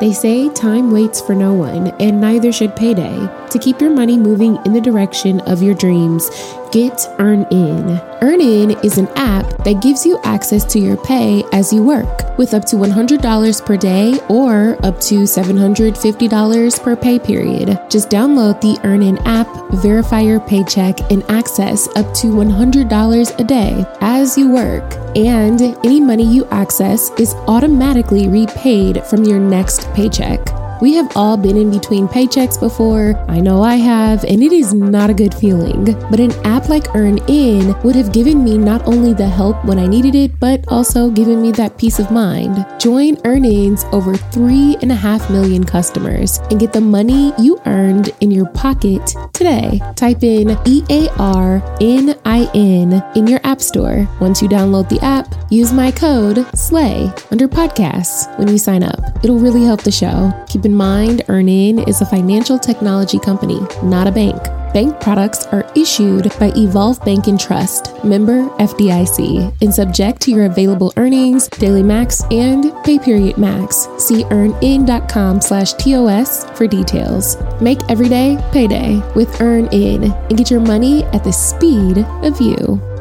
They 0.00 0.12
say 0.12 0.48
time 0.50 0.90
waits 0.90 1.20
for 1.20 1.34
no 1.34 1.54
one, 1.54 1.88
and 2.00 2.20
neither 2.20 2.50
should 2.50 2.74
payday. 2.74 3.28
To 3.50 3.58
keep 3.58 3.80
your 3.80 3.90
money 3.90 4.18
moving 4.18 4.58
in 4.66 4.72
the 4.72 4.80
direction 4.80 5.40
of 5.42 5.62
your 5.62 5.74
dreams, 5.74 6.28
get 6.72 6.98
EarnIn. 7.18 8.13
EarnIn 8.24 8.82
is 8.82 8.96
an 8.96 9.06
app 9.16 9.44
that 9.64 9.82
gives 9.82 10.06
you 10.06 10.18
access 10.24 10.64
to 10.72 10.78
your 10.78 10.96
pay 10.96 11.44
as 11.52 11.70
you 11.74 11.82
work, 11.82 12.38
with 12.38 12.54
up 12.54 12.64
to 12.64 12.76
$100 12.76 13.66
per 13.66 13.76
day 13.76 14.18
or 14.30 14.78
up 14.82 14.98
to 15.02 15.24
$750 15.24 16.82
per 16.82 16.96
pay 16.96 17.18
period. 17.18 17.78
Just 17.90 18.08
download 18.08 18.62
the 18.62 18.78
EarnIn 18.82 19.20
app, 19.26 19.46
verify 19.82 20.20
your 20.20 20.40
paycheck, 20.40 21.00
and 21.12 21.22
access 21.30 21.86
up 21.96 22.14
to 22.14 22.28
$100 22.28 23.38
a 23.38 23.44
day 23.44 23.84
as 24.00 24.38
you 24.38 24.50
work. 24.50 24.94
And 25.14 25.60
any 25.84 26.00
money 26.00 26.24
you 26.24 26.46
access 26.46 27.10
is 27.18 27.34
automatically 27.46 28.28
repaid 28.28 29.04
from 29.04 29.24
your 29.24 29.38
next 29.38 29.86
paycheck. 29.92 30.40
We 30.80 30.94
have 30.94 31.16
all 31.16 31.36
been 31.36 31.56
in 31.56 31.70
between 31.70 32.08
paychecks 32.08 32.58
before. 32.58 33.14
I 33.28 33.40
know 33.40 33.62
I 33.62 33.76
have, 33.76 34.24
and 34.24 34.42
it 34.42 34.52
is 34.52 34.74
not 34.74 35.08
a 35.08 35.14
good 35.14 35.32
feeling. 35.34 35.84
But 36.10 36.20
an 36.20 36.32
app 36.44 36.68
like 36.68 36.84
EarnIn 36.94 37.82
would 37.84 37.94
have 37.96 38.12
given 38.12 38.42
me 38.42 38.58
not 38.58 38.86
only 38.86 39.14
the 39.14 39.28
help 39.28 39.64
when 39.64 39.78
I 39.78 39.86
needed 39.86 40.14
it, 40.14 40.38
but 40.40 40.64
also 40.68 41.10
given 41.10 41.40
me 41.40 41.52
that 41.52 41.78
peace 41.78 41.98
of 41.98 42.10
mind. 42.10 42.66
Join 42.78 43.16
EarnIn's 43.18 43.84
over 43.92 44.14
3.5 44.14 45.30
million 45.30 45.64
customers 45.64 46.38
and 46.50 46.58
get 46.58 46.72
the 46.72 46.80
money 46.80 47.32
you 47.38 47.60
earned 47.66 48.10
in 48.20 48.30
your 48.30 48.48
pocket 48.50 49.14
today. 49.32 49.80
Type 49.94 50.22
in 50.22 50.58
E 50.66 50.82
A 50.90 51.08
R 51.18 51.62
N 51.80 52.18
I 52.24 52.50
N 52.54 53.02
in 53.14 53.26
your 53.26 53.40
App 53.44 53.60
Store. 53.60 54.08
Once 54.20 54.42
you 54.42 54.48
download 54.48 54.88
the 54.88 55.02
app, 55.04 55.34
use 55.50 55.72
my 55.72 55.90
code 55.90 56.44
SLAY 56.56 57.12
under 57.30 57.48
podcasts 57.48 58.36
when 58.38 58.48
you 58.48 58.58
sign 58.58 58.82
up. 58.82 59.00
It'll 59.22 59.38
really 59.38 59.64
help 59.64 59.82
the 59.82 59.92
show. 59.92 60.32
Keep 60.48 60.64
in 60.74 60.78
mind, 60.78 61.22
EarnIn 61.28 61.86
is 61.88 62.00
a 62.00 62.06
financial 62.06 62.58
technology 62.58 63.18
company, 63.20 63.60
not 63.84 64.08
a 64.08 64.12
bank. 64.12 64.42
Bank 64.72 65.00
products 65.00 65.46
are 65.46 65.70
issued 65.76 66.24
by 66.40 66.50
Evolve 66.56 66.98
Bank 67.04 67.28
and 67.28 67.38
Trust, 67.38 67.92
member 68.04 68.48
FDIC, 68.58 69.62
and 69.62 69.72
subject 69.72 70.20
to 70.22 70.32
your 70.32 70.46
available 70.46 70.92
earnings, 70.96 71.46
daily 71.46 71.84
max, 71.84 72.24
and 72.32 72.72
pay 72.82 72.98
period 72.98 73.38
max. 73.38 73.86
See 73.98 74.24
earnin.com 74.32 75.40
slash 75.40 75.74
TOS 75.74 76.44
for 76.58 76.66
details. 76.66 77.36
Make 77.60 77.78
every 77.88 78.08
day 78.08 78.36
payday 78.50 78.96
with 79.14 79.28
EarnIn 79.38 80.12
and 80.28 80.36
get 80.36 80.50
your 80.50 80.60
money 80.60 81.04
at 81.14 81.22
the 81.22 81.32
speed 81.32 81.98
of 81.98 82.40
you. 82.40 82.93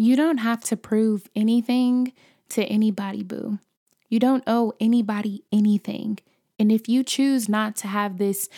You 0.00 0.14
don't 0.14 0.38
have 0.38 0.62
to 0.66 0.76
prove 0.76 1.28
anything 1.34 2.12
to 2.50 2.62
anybody, 2.66 3.24
boo. 3.24 3.58
You 4.08 4.20
don't 4.20 4.44
owe 4.46 4.72
anybody 4.78 5.42
anything. 5.50 6.20
And 6.56 6.70
if 6.70 6.88
you 6.88 7.02
choose 7.02 7.48
not 7.48 7.74
to 7.78 7.88
have 7.88 8.16
this 8.16 8.48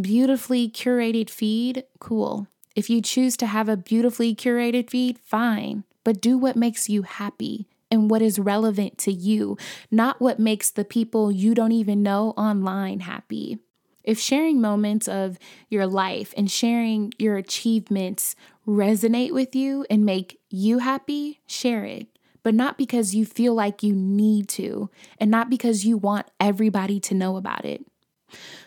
beautifully 0.00 0.70
curated 0.70 1.28
feed, 1.28 1.84
cool. 2.00 2.46
If 2.74 2.88
you 2.88 3.02
choose 3.02 3.36
to 3.36 3.46
have 3.46 3.68
a 3.68 3.76
beautifully 3.76 4.34
curated 4.34 4.88
feed, 4.88 5.18
fine. 5.22 5.84
But 6.02 6.22
do 6.22 6.38
what 6.38 6.56
makes 6.56 6.88
you 6.88 7.02
happy 7.02 7.68
and 7.90 8.10
what 8.10 8.22
is 8.22 8.38
relevant 8.38 8.96
to 9.00 9.12
you, 9.12 9.58
not 9.90 10.18
what 10.18 10.38
makes 10.38 10.70
the 10.70 10.84
people 10.84 11.30
you 11.30 11.54
don't 11.54 11.72
even 11.72 12.02
know 12.02 12.30
online 12.38 13.00
happy. 13.00 13.58
If 14.06 14.20
sharing 14.20 14.60
moments 14.60 15.08
of 15.08 15.38
your 15.68 15.86
life 15.86 16.32
and 16.36 16.50
sharing 16.50 17.12
your 17.18 17.36
achievements 17.36 18.36
resonate 18.66 19.32
with 19.32 19.54
you 19.54 19.84
and 19.90 20.06
make 20.06 20.40
you 20.48 20.78
happy, 20.78 21.40
share 21.46 21.84
it. 21.84 22.06
But 22.42 22.54
not 22.54 22.78
because 22.78 23.14
you 23.16 23.26
feel 23.26 23.54
like 23.54 23.82
you 23.82 23.92
need 23.92 24.48
to, 24.50 24.88
and 25.18 25.32
not 25.32 25.50
because 25.50 25.84
you 25.84 25.96
want 25.96 26.30
everybody 26.38 27.00
to 27.00 27.14
know 27.14 27.36
about 27.36 27.64
it. 27.64 27.84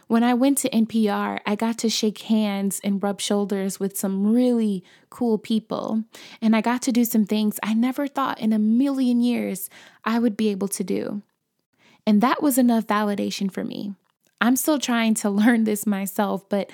When 0.07 0.23
I 0.23 0.33
went 0.33 0.57
to 0.59 0.69
NPR, 0.69 1.39
I 1.45 1.55
got 1.55 1.77
to 1.79 1.89
shake 1.89 2.19
hands 2.23 2.81
and 2.83 3.01
rub 3.01 3.21
shoulders 3.21 3.79
with 3.79 3.97
some 3.97 4.33
really 4.33 4.83
cool 5.09 5.37
people. 5.37 6.03
And 6.41 6.55
I 6.55 6.61
got 6.61 6.81
to 6.83 6.91
do 6.91 7.05
some 7.05 7.25
things 7.25 7.59
I 7.63 7.73
never 7.73 8.07
thought 8.07 8.39
in 8.39 8.51
a 8.51 8.59
million 8.59 9.21
years 9.21 9.69
I 10.03 10.19
would 10.19 10.35
be 10.35 10.49
able 10.49 10.67
to 10.69 10.83
do. 10.83 11.21
And 12.05 12.21
that 12.21 12.41
was 12.41 12.57
enough 12.57 12.87
validation 12.87 13.51
for 13.51 13.63
me. 13.63 13.93
I'm 14.41 14.55
still 14.55 14.79
trying 14.79 15.13
to 15.15 15.29
learn 15.41 15.63
this 15.63 15.85
myself, 15.85 16.47
but 16.49 16.71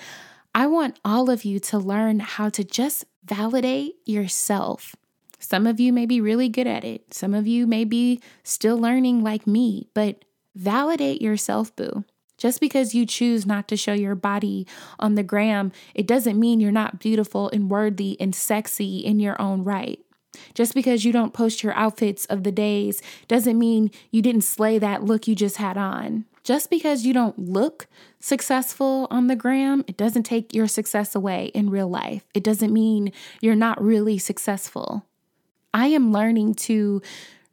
I 0.53 0.67
want 0.67 0.99
all 1.03 1.29
of 1.29 1.43
you 1.43 1.59
to 1.59 1.77
learn 1.77 2.19
how 2.19 2.49
to 2.49 2.63
just 2.63 3.05
validate 3.23 3.95
yourself. 4.05 4.95
Some 5.39 5.67
of 5.67 5.79
you 5.79 5.91
may 5.91 6.05
be 6.05 6.21
really 6.21 6.49
good 6.49 6.67
at 6.67 6.83
it. 6.83 7.13
Some 7.13 7.33
of 7.33 7.45
you 7.45 7.67
may 7.67 7.83
be 7.83 8.21
still 8.43 8.77
learning 8.77 9.23
like 9.23 9.45
me, 9.45 9.89
but 9.93 10.23
validate 10.55 11.21
yourself, 11.21 11.75
boo. 11.75 12.05
Just 12.37 12.59
because 12.59 12.93
you 12.93 13.05
choose 13.05 13.45
not 13.45 13.67
to 13.69 13.77
show 13.77 13.93
your 13.93 14.15
body 14.15 14.67
on 14.99 15.15
the 15.15 15.23
gram, 15.23 15.71
it 15.93 16.07
doesn't 16.07 16.39
mean 16.39 16.59
you're 16.59 16.71
not 16.71 16.99
beautiful 16.99 17.49
and 17.49 17.69
worthy 17.69 18.17
and 18.19 18.35
sexy 18.35 18.99
in 18.99 19.19
your 19.19 19.41
own 19.41 19.63
right. 19.63 19.99
Just 20.53 20.73
because 20.73 21.05
you 21.05 21.13
don't 21.13 21.33
post 21.33 21.63
your 21.63 21.73
outfits 21.73 22.25
of 22.25 22.43
the 22.43 22.51
days 22.51 23.01
doesn't 23.27 23.57
mean 23.57 23.89
you 24.11 24.21
didn't 24.21 24.41
slay 24.41 24.77
that 24.79 25.03
look 25.03 25.27
you 25.27 25.35
just 25.35 25.57
had 25.57 25.77
on. 25.77 26.25
Just 26.45 26.69
because 26.69 27.07
you 27.07 27.11
don't 27.11 27.39
look 27.39 27.87
successful 28.19 29.07
on 29.09 29.25
the 29.25 29.35
gram, 29.35 29.83
it 29.87 29.97
doesn't 29.97 30.23
take 30.23 30.53
your 30.53 30.67
success 30.67 31.15
away 31.15 31.47
in 31.55 31.71
real 31.71 31.89
life. 31.89 32.23
It 32.35 32.43
doesn't 32.43 32.71
mean 32.71 33.11
you're 33.41 33.55
not 33.55 33.83
really 33.83 34.19
successful. 34.19 35.07
I 35.73 35.87
am 35.87 36.13
learning 36.13 36.53
to 36.55 37.01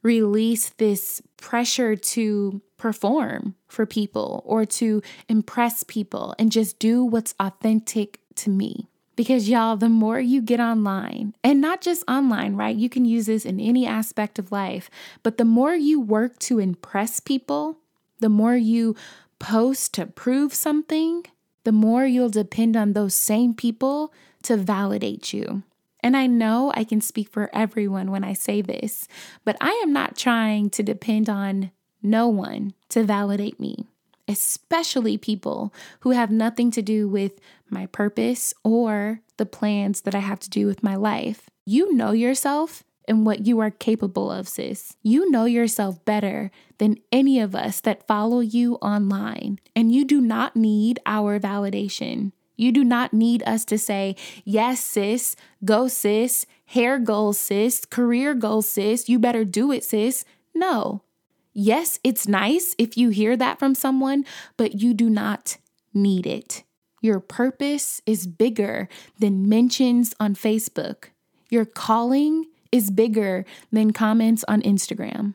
release 0.02 0.68
this 0.76 1.22
pressure 1.38 1.96
to 1.96 2.60
perform 2.76 3.54
for 3.66 3.86
people 3.86 4.42
or 4.44 4.66
to 4.66 5.00
impress 5.26 5.84
people 5.84 6.34
and 6.38 6.52
just 6.52 6.78
do 6.78 7.02
what's 7.02 7.34
authentic 7.40 8.20
to 8.34 8.50
me. 8.50 8.88
Because, 9.16 9.48
y'all, 9.48 9.76
the 9.76 9.88
more 9.88 10.20
you 10.20 10.42
get 10.42 10.60
online, 10.60 11.34
and 11.42 11.60
not 11.60 11.80
just 11.80 12.04
online, 12.08 12.56
right? 12.56 12.76
You 12.76 12.88
can 12.88 13.04
use 13.04 13.26
this 13.26 13.44
in 13.44 13.60
any 13.60 13.86
aspect 13.86 14.38
of 14.38 14.52
life, 14.52 14.90
but 15.22 15.38
the 15.38 15.44
more 15.44 15.74
you 15.74 16.00
work 16.00 16.38
to 16.40 16.58
impress 16.58 17.20
people, 17.20 17.78
the 18.22 18.28
more 18.28 18.56
you 18.56 18.96
post 19.38 19.94
to 19.94 20.06
prove 20.06 20.54
something, 20.54 21.24
the 21.64 21.72
more 21.72 22.06
you'll 22.06 22.30
depend 22.30 22.76
on 22.76 22.92
those 22.92 23.14
same 23.14 23.54
people 23.54 24.12
to 24.42 24.56
validate 24.56 25.32
you. 25.32 25.62
And 26.00 26.16
I 26.16 26.26
know 26.26 26.72
I 26.74 26.84
can 26.84 27.00
speak 27.00 27.28
for 27.28 27.50
everyone 27.52 28.10
when 28.10 28.24
I 28.24 28.32
say 28.32 28.60
this, 28.60 29.06
but 29.44 29.56
I 29.60 29.70
am 29.84 29.92
not 29.92 30.16
trying 30.16 30.70
to 30.70 30.82
depend 30.82 31.28
on 31.28 31.70
no 32.02 32.28
one 32.28 32.74
to 32.88 33.04
validate 33.04 33.60
me, 33.60 33.86
especially 34.26 35.16
people 35.16 35.72
who 36.00 36.10
have 36.10 36.30
nothing 36.30 36.72
to 36.72 36.82
do 36.82 37.08
with 37.08 37.40
my 37.70 37.86
purpose 37.86 38.52
or 38.64 39.20
the 39.36 39.46
plans 39.46 40.00
that 40.00 40.14
I 40.14 40.20
have 40.20 40.40
to 40.40 40.50
do 40.50 40.66
with 40.66 40.82
my 40.82 40.96
life. 40.96 41.48
You 41.64 41.94
know 41.94 42.10
yourself 42.10 42.82
and 43.06 43.26
what 43.26 43.46
you 43.46 43.58
are 43.60 43.70
capable 43.70 44.30
of, 44.30 44.48
sis. 44.48 44.96
You 45.02 45.30
know 45.30 45.44
yourself 45.44 46.04
better 46.04 46.50
than 46.78 46.98
any 47.10 47.40
of 47.40 47.54
us 47.54 47.80
that 47.80 48.06
follow 48.06 48.40
you 48.40 48.76
online, 48.76 49.58
and 49.74 49.92
you 49.92 50.04
do 50.04 50.20
not 50.20 50.56
need 50.56 51.00
our 51.06 51.38
validation. 51.40 52.32
You 52.56 52.70
do 52.70 52.84
not 52.84 53.12
need 53.12 53.42
us 53.44 53.64
to 53.66 53.78
say, 53.78 54.14
yes, 54.44 54.80
sis, 54.80 55.34
go, 55.64 55.88
sis, 55.88 56.46
hair 56.66 56.98
goals, 56.98 57.38
sis, 57.38 57.84
career 57.84 58.34
goals, 58.34 58.68
sis, 58.68 59.08
you 59.08 59.18
better 59.18 59.44
do 59.44 59.72
it, 59.72 59.84
sis. 59.84 60.24
No. 60.54 61.02
Yes, 61.54 61.98
it's 62.04 62.28
nice 62.28 62.74
if 62.78 62.96
you 62.96 63.10
hear 63.10 63.36
that 63.36 63.58
from 63.58 63.74
someone, 63.74 64.24
but 64.56 64.80
you 64.80 64.94
do 64.94 65.10
not 65.10 65.58
need 65.92 66.26
it. 66.26 66.62
Your 67.00 67.20
purpose 67.20 68.00
is 68.06 68.26
bigger 68.26 68.88
than 69.18 69.48
mentions 69.48 70.14
on 70.20 70.34
Facebook. 70.34 71.06
Your 71.50 71.64
calling 71.64 72.46
is 72.72 72.90
bigger 72.90 73.44
than 73.70 73.92
comments 73.92 74.44
on 74.48 74.62
Instagram. 74.62 75.34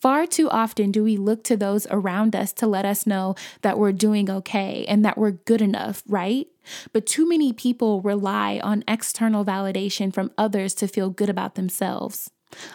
Far 0.00 0.26
too 0.26 0.50
often 0.50 0.90
do 0.90 1.02
we 1.02 1.16
look 1.16 1.42
to 1.44 1.56
those 1.56 1.86
around 1.90 2.36
us 2.36 2.52
to 2.54 2.66
let 2.66 2.84
us 2.84 3.06
know 3.06 3.34
that 3.62 3.78
we're 3.78 3.92
doing 3.92 4.30
okay 4.30 4.84
and 4.86 5.04
that 5.04 5.16
we're 5.16 5.30
good 5.30 5.62
enough, 5.62 6.02
right? 6.06 6.46
But 6.92 7.06
too 7.06 7.28
many 7.28 7.52
people 7.52 8.02
rely 8.02 8.60
on 8.62 8.84
external 8.86 9.44
validation 9.44 10.12
from 10.12 10.30
others 10.36 10.74
to 10.74 10.88
feel 10.88 11.10
good 11.10 11.30
about 11.30 11.54
themselves. 11.54 12.30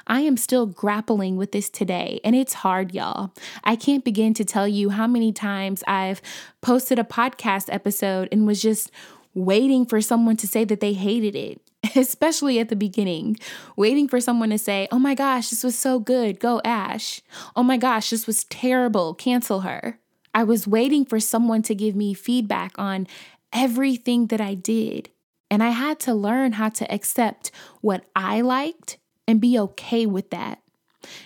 I 0.08 0.22
am 0.22 0.38
still 0.38 0.66
grappling 0.66 1.38
with 1.38 1.52
this 1.52 1.70
today, 1.70 2.20
and 2.24 2.36
it's 2.36 2.54
hard, 2.54 2.96
y'all. 2.96 3.32
I 3.64 3.76
can't 3.76 4.04
begin 4.04 4.34
to 4.34 4.46
tell 4.46 4.68
you 4.68 4.90
how 4.90 5.06
many 5.06 5.32
times 5.32 5.84
I've 5.88 6.22
posted 6.62 6.98
a 6.98 7.04
podcast 7.04 7.72
episode 7.72 8.28
and 8.32 8.48
was 8.48 8.60
just 8.62 8.90
waiting 9.36 9.86
for 9.86 10.02
someone 10.02 10.36
to 10.38 10.48
say 10.48 10.64
that 10.66 10.80
they 10.80 10.94
hated 10.94 11.36
it, 11.36 11.62
especially 11.96 12.60
at 12.60 12.70
the 12.70 12.76
beginning, 12.76 13.38
waiting 13.76 14.08
for 14.08 14.20
someone 14.20 14.50
to 14.50 14.58
say, 14.58 14.88
Oh 14.92 15.00
my 15.00 15.16
gosh, 15.16 15.50
this 15.50 15.64
was 15.64 15.78
so 15.78 16.00
good, 16.00 16.40
go 16.40 16.62
Ash. 16.64 17.22
Oh 17.56 17.64
my 17.64 17.78
gosh, 17.78 18.10
this 18.10 18.28
was 18.28 18.44
terrible, 18.46 19.14
cancel 19.14 19.62
her. 19.62 20.00
I 20.34 20.44
was 20.44 20.68
waiting 20.68 21.06
for 21.06 21.20
someone 21.20 21.64
to 21.64 21.76
give 21.76 21.96
me 21.96 22.14
feedback 22.14 22.74
on 22.78 23.08
everything 23.52 24.28
that 24.28 24.42
I 24.42 24.54
did. 24.54 25.10
And 25.50 25.64
I 25.64 25.70
had 25.70 26.00
to 26.02 26.14
learn 26.14 26.54
how 26.54 26.70
to 26.70 26.94
accept 26.94 27.52
what 27.82 28.06
I 28.16 28.42
liked 28.42 28.98
and 29.28 29.42
be 29.42 29.58
okay 29.60 30.06
with 30.06 30.30
that. 30.32 30.62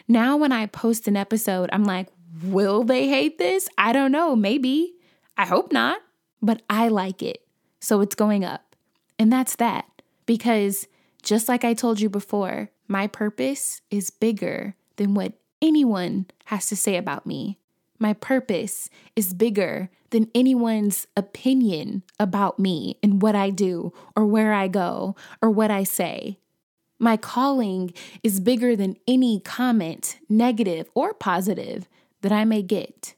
Now, 0.07 0.37
when 0.37 0.51
I 0.51 0.65
post 0.67 1.07
an 1.07 1.17
episode, 1.17 1.69
I'm 1.73 1.83
like, 1.83 2.07
will 2.43 2.83
they 2.83 3.07
hate 3.07 3.37
this? 3.37 3.67
I 3.77 3.93
don't 3.93 4.11
know, 4.11 4.35
maybe. 4.35 4.93
I 5.37 5.45
hope 5.45 5.71
not, 5.71 5.99
but 6.41 6.61
I 6.69 6.87
like 6.87 7.23
it. 7.23 7.41
So 7.79 8.01
it's 8.01 8.15
going 8.15 8.45
up. 8.45 8.75
And 9.17 9.31
that's 9.31 9.55
that. 9.57 9.85
Because 10.31 10.87
just 11.21 11.49
like 11.49 11.65
I 11.65 11.73
told 11.73 11.99
you 11.99 12.09
before, 12.09 12.69
my 12.87 13.05
purpose 13.05 13.81
is 13.91 14.09
bigger 14.09 14.75
than 14.95 15.13
what 15.13 15.33
anyone 15.61 16.27
has 16.45 16.67
to 16.67 16.77
say 16.77 16.95
about 16.95 17.25
me. 17.25 17.57
My 17.99 18.13
purpose 18.13 18.89
is 19.13 19.33
bigger 19.33 19.89
than 20.11 20.31
anyone's 20.33 21.05
opinion 21.17 22.03
about 22.17 22.59
me 22.59 22.97
and 23.03 23.21
what 23.21 23.35
I 23.35 23.49
do 23.49 23.91
or 24.15 24.25
where 24.25 24.53
I 24.53 24.69
go 24.69 25.17
or 25.41 25.49
what 25.49 25.69
I 25.69 25.83
say. 25.83 26.37
My 26.97 27.17
calling 27.17 27.93
is 28.23 28.39
bigger 28.39 28.73
than 28.77 28.95
any 29.05 29.41
comment, 29.41 30.17
negative 30.29 30.89
or 30.93 31.13
positive, 31.13 31.89
that 32.21 32.31
I 32.31 32.45
may 32.45 32.61
get. 32.61 33.15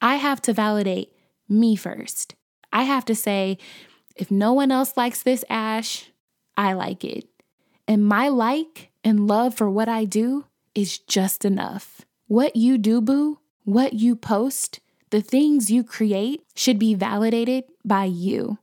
I 0.00 0.14
have 0.14 0.40
to 0.42 0.52
validate 0.52 1.12
me 1.48 1.74
first. 1.74 2.36
I 2.72 2.84
have 2.84 3.04
to 3.06 3.16
say, 3.16 3.58
if 4.14 4.30
no 4.30 4.52
one 4.52 4.70
else 4.70 4.96
likes 4.96 5.24
this, 5.24 5.44
Ash, 5.50 6.12
I 6.58 6.72
like 6.72 7.04
it. 7.04 7.28
And 7.86 8.04
my 8.04 8.28
like 8.28 8.90
and 9.04 9.28
love 9.28 9.54
for 9.54 9.70
what 9.70 9.88
I 9.88 10.04
do 10.04 10.46
is 10.74 10.98
just 10.98 11.44
enough. 11.44 12.02
What 12.26 12.56
you 12.56 12.76
do, 12.76 13.00
boo, 13.00 13.38
what 13.64 13.92
you 13.92 14.16
post, 14.16 14.80
the 15.10 15.22
things 15.22 15.70
you 15.70 15.84
create 15.84 16.42
should 16.56 16.78
be 16.78 16.94
validated 16.94 17.64
by 17.84 18.04
you. 18.04 18.58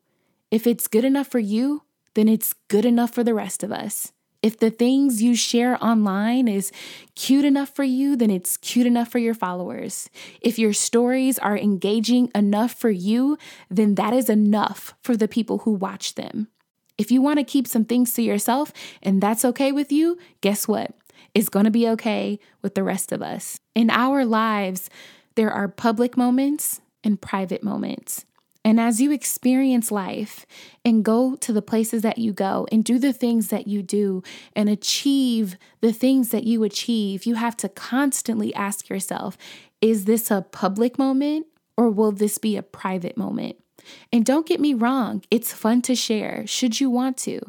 If 0.51 0.67
it's 0.67 0.89
good 0.89 1.05
enough 1.05 1.27
for 1.27 1.39
you, 1.39 1.83
then 2.15 2.27
it's 2.27 2.53
good 2.67 2.85
enough 2.85 3.11
for 3.11 3.23
the 3.23 3.33
rest 3.33 3.63
of 3.63 3.71
us. 3.71 4.11
If 4.43 4.59
the 4.59 4.69
things 4.69 5.23
you 5.23 5.33
share 5.33 5.83
online 5.83 6.47
is 6.47 6.71
cute 7.15 7.45
enough 7.45 7.69
for 7.69 7.83
you, 7.83 8.15
then 8.15 8.29
it's 8.29 8.57
cute 8.57 8.85
enough 8.85 9.09
for 9.09 9.19
your 9.19 9.33
followers. 9.33 10.09
If 10.41 10.59
your 10.59 10.73
stories 10.73 11.39
are 11.39 11.57
engaging 11.57 12.29
enough 12.35 12.73
for 12.73 12.91
you, 12.91 13.37
then 13.71 13.95
that 13.95 14.13
is 14.13 14.29
enough 14.29 14.93
for 15.01 15.17
the 15.17 15.29
people 15.29 15.59
who 15.59 15.71
watch 15.71 16.15
them. 16.15 16.49
If 16.97 17.11
you 17.11 17.21
want 17.21 17.39
to 17.39 17.43
keep 17.43 17.67
some 17.67 17.85
things 17.85 18.13
to 18.13 18.21
yourself 18.21 18.71
and 19.03 19.21
that's 19.21 19.45
okay 19.45 19.71
with 19.71 19.91
you, 19.91 20.17
guess 20.41 20.67
what? 20.67 20.91
It's 21.33 21.49
going 21.49 21.65
to 21.65 21.71
be 21.71 21.87
okay 21.89 22.39
with 22.61 22.75
the 22.75 22.83
rest 22.83 23.11
of 23.11 23.21
us. 23.21 23.59
In 23.73 23.89
our 23.89 24.25
lives, 24.25 24.89
there 25.35 25.51
are 25.51 25.67
public 25.67 26.15
moments 26.15 26.81
and 27.03 27.21
private 27.21 27.63
moments. 27.63 28.25
And 28.63 28.79
as 28.79 28.99
you 28.99 29.11
experience 29.11 29.91
life 29.91 30.45
and 30.83 31.05
go 31.05 31.35
to 31.35 31.53
the 31.53 31.61
places 31.61 32.01
that 32.01 32.17
you 32.17 32.33
go 32.33 32.65
and 32.71 32.83
do 32.83 32.97
the 32.97 33.13
things 33.13 33.49
that 33.49 33.67
you 33.67 33.83
do 33.83 34.23
and 34.55 34.69
achieve 34.69 35.55
the 35.81 35.93
things 35.93 36.29
that 36.29 36.45
you 36.45 36.63
achieve, 36.63 37.27
you 37.27 37.35
have 37.35 37.55
to 37.57 37.69
constantly 37.69 38.53
ask 38.55 38.89
yourself 38.89 39.37
is 39.81 40.05
this 40.05 40.31
a 40.31 40.41
public 40.41 40.97
moment 40.97 41.45
or 41.77 41.91
will 41.91 42.11
this 42.11 42.39
be 42.39 42.57
a 42.57 42.63
private 42.63 43.17
moment? 43.17 43.57
And 44.12 44.25
don't 44.25 44.48
get 44.48 44.60
me 44.60 44.74
wrong, 44.74 45.24
it's 45.29 45.53
fun 45.53 45.82
to 45.84 45.96
share, 45.96 46.46
should 46.48 46.79
you 46.79 46.89
want 46.89 47.17
to. 47.17 47.39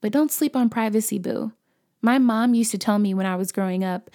But 0.00 0.12
don't 0.12 0.32
sleep 0.32 0.56
on 0.56 0.70
privacy, 0.70 1.18
boo. 1.18 1.52
My 2.00 2.18
mom 2.18 2.54
used 2.54 2.70
to 2.70 2.78
tell 2.78 2.98
me 2.98 3.14
when 3.14 3.26
I 3.26 3.36
was 3.36 3.52
growing 3.52 3.84
up 3.84 4.10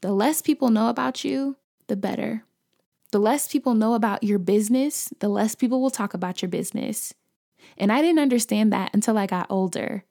the 0.00 0.12
less 0.12 0.42
people 0.42 0.70
know 0.70 0.88
about 0.88 1.24
you, 1.24 1.56
the 1.86 1.96
better. 1.96 2.44
The 3.12 3.18
less 3.18 3.48
people 3.48 3.74
know 3.74 3.94
about 3.94 4.22
your 4.22 4.38
business, 4.38 5.12
the 5.20 5.28
less 5.28 5.54
people 5.54 5.80
will 5.80 5.90
talk 5.90 6.12
about 6.12 6.42
your 6.42 6.48
business. 6.48 7.14
And 7.78 7.90
I 7.90 8.02
didn't 8.02 8.20
understand 8.20 8.72
that 8.72 8.90
until 8.92 9.16
I 9.16 9.26
got 9.26 9.46
older. 9.50 10.04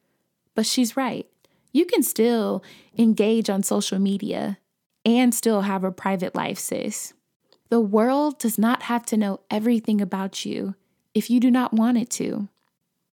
But 0.56 0.66
she's 0.66 0.98
right. 0.98 1.28
You 1.72 1.86
can 1.86 2.04
still 2.04 2.64
engage 2.98 3.50
on 3.50 3.64
social 3.64 4.00
media 4.00 4.58
and 5.06 5.36
still 5.36 5.62
have 5.62 5.84
a 5.84 5.92
private 5.92 6.36
life, 6.36 6.58
sis. 6.58 7.14
The 7.70 7.82
world 7.82 8.40
does 8.40 8.58
not 8.58 8.84
have 8.84 9.06
to 9.08 9.18
know 9.18 9.42
everything 9.52 10.02
about 10.02 10.46
you 10.46 10.76
if 11.16 11.32
you 11.32 11.40
do 11.40 11.50
not 11.50 11.74
want 11.74 11.98
it 11.98 12.12
to. 12.12 12.48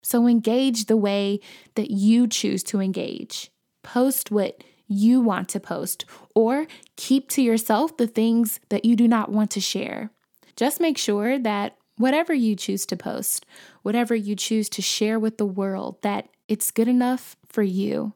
So 0.02 0.28
engage 0.28 0.84
the 0.84 0.96
way 0.96 1.40
that 1.74 1.90
you 1.90 2.28
choose 2.28 2.62
to 2.64 2.80
engage. 2.80 3.50
Post 3.82 4.30
what 4.30 4.62
you 4.86 5.20
want 5.20 5.48
to 5.48 5.58
post, 5.58 6.04
or 6.32 6.68
keep 6.94 7.28
to 7.30 7.42
yourself 7.42 7.96
the 7.96 8.06
things 8.06 8.60
that 8.68 8.84
you 8.84 8.94
do 8.94 9.08
not 9.08 9.32
want 9.32 9.50
to 9.50 9.60
share. 9.60 10.10
Just 10.54 10.80
make 10.80 10.96
sure 10.96 11.40
that 11.40 11.76
whatever 11.96 12.32
you 12.32 12.54
choose 12.54 12.86
to 12.86 12.96
post, 12.96 13.44
whatever 13.82 14.14
you 14.14 14.36
choose 14.36 14.68
to 14.68 14.82
share 14.82 15.18
with 15.18 15.38
the 15.38 15.46
world, 15.46 15.96
that 16.02 16.28
it's 16.46 16.70
good 16.70 16.86
enough 16.86 17.36
for 17.48 17.64
you. 17.64 18.12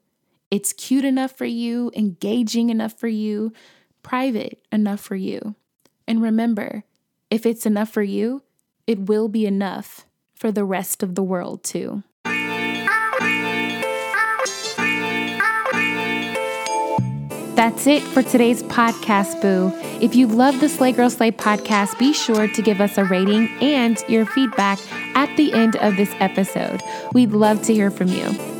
It's 0.51 0.73
cute 0.73 1.05
enough 1.05 1.33
for 1.33 1.45
you, 1.45 1.91
engaging 1.97 2.71
enough 2.71 2.93
for 2.99 3.09
you, 3.09 3.53
private 4.03 4.63
enough 4.71 5.01
for 5.01 5.17
you. 5.17 5.57
And 6.07 6.23
remember, 6.23 6.85
if 7.31 7.47
it's 7.47 7.67
enough 7.67 7.91
for 7.91 8.03
you, 8.03 8.43
it 8.91 9.07
will 9.09 9.29
be 9.29 9.47
enough 9.47 10.05
for 10.35 10.51
the 10.51 10.65
rest 10.65 11.05
of 11.05 11.15
the 11.15 11.23
world 11.23 11.63
too. 11.63 12.03
That's 17.55 17.87
it 17.87 18.03
for 18.03 18.25
today's 18.25 18.65
podcast, 18.65 19.41
Boo. 19.41 19.71
If 20.05 20.17
you 20.17 20.27
love 20.27 20.59
the 20.59 20.69
Slay 20.69 20.91
Girl 20.91 21.09
Slay 21.09 21.31
podcast, 21.31 21.97
be 22.01 22.13
sure 22.13 22.49
to 22.49 22.63
give 22.63 22.81
us 22.81 22.99
a 22.99 23.05
rating 23.05 23.49
and 23.63 24.03
your 24.09 24.27
feedback 24.27 24.81
at 25.15 25.37
the 25.37 25.53
end 25.53 25.77
of 25.77 25.95
this 25.95 26.13
episode. 26.19 26.83
We'd 27.13 27.31
love 27.31 27.63
to 27.67 27.73
hear 27.73 27.93
from 27.93 28.09
you. 28.09 28.60